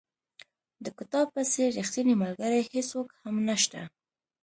[0.83, 3.79] د کتاب په څېر ریښتینی ملګری هېڅوک هم نشته.